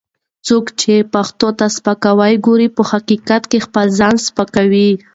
څوک 0.47 0.65
چې 0.79 0.93
پښتو 1.13 1.47
ته 1.59 1.65
سپک 1.75 2.03
ګوري، 2.45 2.67
په 2.75 2.81
حقیقت 2.91 3.43
کې 3.51 3.59
خپل 3.65 3.85
ځان 3.99 4.15
سپکوي 4.27 4.89